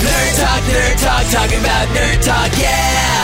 Nerd 0.00 0.36
talk, 0.40 0.62
nerd 0.62 0.96
talk, 1.02 1.24
talking 1.30 1.60
about 1.60 1.88
nerd 1.88 2.24
talk, 2.24 2.58
yeah! 2.58 3.20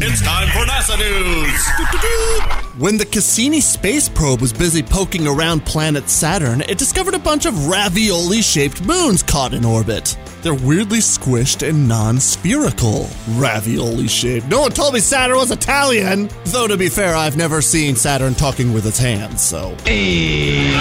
It's 0.00 0.22
time 0.22 0.48
for 0.48 0.64
NASA 0.64 0.96
news. 0.98 2.80
When 2.80 2.96
the 2.96 3.04
Cassini 3.04 3.60
space 3.60 4.08
probe 4.08 4.40
was 4.40 4.52
busy 4.52 4.82
poking 4.82 5.26
around 5.26 5.66
planet 5.66 6.08
Saturn, 6.08 6.62
it 6.62 6.78
discovered 6.78 7.14
a 7.14 7.18
bunch 7.18 7.44
of 7.44 7.66
ravioli 7.66 8.40
shaped 8.40 8.82
moons 8.86 9.22
caught 9.22 9.52
in 9.52 9.64
orbit. 9.64 10.16
They're 10.42 10.54
weirdly 10.54 10.98
squished 10.98 11.68
and 11.68 11.88
non 11.88 12.20
spherical. 12.20 13.08
Ravioli 13.30 14.08
shaped. 14.08 14.46
No 14.46 14.60
one 14.60 14.70
told 14.70 14.94
me 14.94 15.00
Saturn 15.00 15.36
was 15.36 15.50
Italian! 15.50 16.30
Though, 16.46 16.68
to 16.68 16.76
be 16.76 16.88
fair, 16.88 17.14
I've 17.14 17.36
never 17.36 17.60
seen 17.60 17.96
Saturn 17.96 18.34
talking 18.34 18.72
with 18.72 18.86
its 18.86 18.98
hands, 18.98 19.42
so. 19.42 19.76
Eh. 19.86 20.72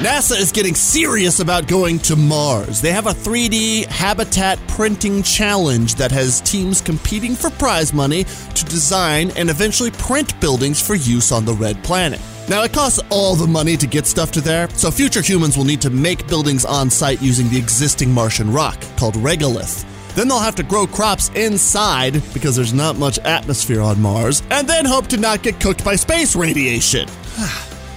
NASA 0.00 0.38
is 0.38 0.52
getting 0.52 0.74
serious 0.74 1.40
about 1.40 1.66
going 1.66 1.98
to 2.00 2.16
Mars. 2.16 2.80
They 2.80 2.92
have 2.92 3.06
a 3.06 3.12
3D 3.12 3.86
habitat 3.86 4.58
printing 4.68 5.22
challenge 5.22 5.96
that 5.96 6.12
has 6.12 6.40
teams 6.42 6.80
competing 6.80 7.34
for 7.34 7.50
prize 7.50 7.92
money 7.92 8.24
to 8.24 8.64
design 8.66 9.30
and 9.32 9.50
eventually 9.50 9.90
print 9.92 10.38
buildings 10.40 10.80
for 10.80 10.94
use 10.94 11.32
on 11.32 11.44
the 11.44 11.54
Red 11.54 11.82
Planet. 11.82 12.20
Now, 12.50 12.64
it 12.64 12.72
costs 12.72 12.98
all 13.10 13.36
the 13.36 13.46
money 13.46 13.76
to 13.76 13.86
get 13.86 14.06
stuff 14.06 14.32
to 14.32 14.40
there, 14.40 14.68
so 14.70 14.90
future 14.90 15.22
humans 15.22 15.56
will 15.56 15.64
need 15.64 15.80
to 15.82 15.88
make 15.88 16.26
buildings 16.26 16.64
on 16.64 16.90
site 16.90 17.22
using 17.22 17.48
the 17.48 17.56
existing 17.56 18.10
Martian 18.10 18.52
rock 18.52 18.76
called 18.96 19.14
regolith. 19.14 19.86
Then 20.16 20.26
they'll 20.26 20.40
have 20.40 20.56
to 20.56 20.64
grow 20.64 20.84
crops 20.88 21.28
inside 21.36 22.14
because 22.34 22.56
there's 22.56 22.74
not 22.74 22.96
much 22.96 23.20
atmosphere 23.20 23.80
on 23.80 24.02
Mars, 24.02 24.42
and 24.50 24.68
then 24.68 24.84
hope 24.84 25.06
to 25.06 25.16
not 25.16 25.44
get 25.44 25.60
cooked 25.60 25.84
by 25.84 25.94
space 25.94 26.34
radiation. 26.34 27.08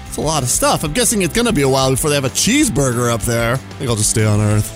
It's 0.06 0.18
a 0.20 0.22
lot 0.22 0.44
of 0.44 0.50
stuff. 0.50 0.84
I'm 0.84 0.94
guessing 0.94 1.24
it's 1.24 1.34
gonna 1.34 1.52
be 1.52 1.64
a 1.64 1.68
while 1.68 1.90
before 1.90 2.12
they 2.12 2.16
have 2.16 2.24
a 2.24 2.30
cheeseburger 2.30 3.12
up 3.12 3.22
there. 3.22 3.54
I 3.54 3.58
think 3.58 3.90
I'll 3.90 3.96
just 3.96 4.12
stay 4.12 4.24
on 4.24 4.40
Earth. 4.40 4.70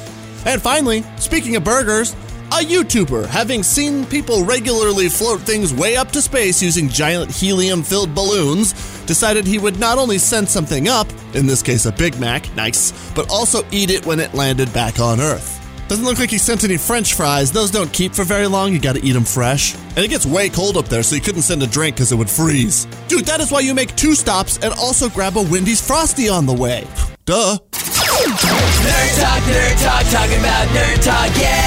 And 0.48 0.60
finally, 0.60 1.04
speaking 1.18 1.56
of 1.56 1.64
burgers, 1.64 2.14
a 2.50 2.64
YouTuber, 2.64 3.28
having 3.28 3.62
seen 3.62 4.04
people 4.06 4.44
regularly 4.44 5.10
float 5.10 5.42
things 5.42 5.76
way 5.76 5.96
up 5.96 6.12
to 6.14 6.24
space 6.24 6.64
using 6.64 6.90
giant 6.90 7.30
helium 7.30 7.84
filled 7.84 8.16
balloons, 8.16 8.74
decided 9.08 9.48
he 9.48 9.58
would 9.58 9.80
not 9.80 9.98
only 9.98 10.20
send 10.20 10.48
something 10.48 10.88
up, 10.88 11.08
in 11.34 11.48
this 11.48 11.64
case 11.64 11.86
a 11.86 11.92
Big 11.92 12.20
Mac, 12.20 12.54
nice, 12.56 12.92
but 13.16 13.30
also 13.32 13.64
eat 13.72 13.90
it 13.90 14.06
when 14.06 14.20
it 14.20 14.34
landed 14.36 14.72
back 14.74 15.00
on 15.00 15.20
Earth. 15.20 15.56
Doesn't 15.88 16.04
look 16.04 16.20
like 16.20 16.30
he 16.30 16.38
sent 16.38 16.66
any 16.66 16.76
french 16.76 17.14
fries. 17.14 17.52
Those 17.52 17.72
don't 17.72 17.92
keep 17.94 18.14
for 18.14 18.26
very 18.26 18.46
long. 18.46 18.74
You 18.74 18.80
gotta 18.80 19.04
eat 19.04 19.14
them 19.14 19.24
fresh. 19.24 19.74
And 19.96 20.00
it 20.00 20.10
gets 20.10 20.26
way 20.26 20.50
cold 20.50 20.76
up 20.76 20.86
there, 20.90 21.02
so 21.02 21.16
you 21.16 21.22
couldn't 21.22 21.44
send 21.44 21.64
a 21.64 21.68
drink 21.68 21.96
because 21.96 22.12
it 22.12 22.16
would 22.16 22.30
freeze. 22.30 22.86
Dude, 23.08 23.26
that 23.26 23.40
is 23.40 23.52
why 23.52 23.62
you 23.62 23.74
make 23.74 23.96
two 23.96 24.14
stops 24.14 24.58
and 24.58 24.74
also 24.74 25.08
grab 25.10 25.38
a 25.38 25.42
Wendy's 25.42 25.82
Frosty 25.82 26.28
on 26.28 26.46
the 26.46 26.54
way. 26.54 26.86
Duh. 27.26 27.58
Nerd 27.72 29.20
talk, 29.20 29.44
nerd 29.44 29.84
talk, 29.84 30.04
talking 30.12 30.40
about 30.40 30.68
nerd 30.70 31.04
talk, 31.04 31.42
yeah! 31.42 31.67